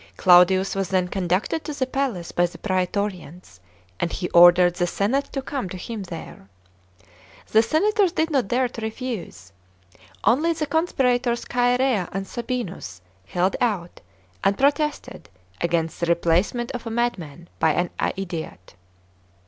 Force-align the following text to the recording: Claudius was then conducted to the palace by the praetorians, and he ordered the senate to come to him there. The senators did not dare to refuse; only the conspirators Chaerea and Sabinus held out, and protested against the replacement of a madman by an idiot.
Claudius 0.17 0.73
was 0.73 0.89
then 0.89 1.07
conducted 1.07 1.63
to 1.63 1.75
the 1.77 1.85
palace 1.85 2.31
by 2.31 2.47
the 2.47 2.57
praetorians, 2.57 3.59
and 3.99 4.11
he 4.11 4.27
ordered 4.31 4.73
the 4.73 4.87
senate 4.87 5.25
to 5.25 5.43
come 5.43 5.69
to 5.69 5.77
him 5.77 6.01
there. 6.01 6.49
The 7.51 7.61
senators 7.61 8.11
did 8.11 8.31
not 8.31 8.47
dare 8.47 8.67
to 8.67 8.81
refuse; 8.81 9.53
only 10.23 10.53
the 10.53 10.65
conspirators 10.65 11.45
Chaerea 11.45 12.09
and 12.11 12.25
Sabinus 12.25 13.01
held 13.27 13.55
out, 13.61 14.01
and 14.43 14.57
protested 14.57 15.29
against 15.61 15.99
the 15.99 16.07
replacement 16.07 16.71
of 16.71 16.87
a 16.87 16.89
madman 16.89 17.47
by 17.59 17.73
an 17.73 17.91
idiot. 18.17 18.73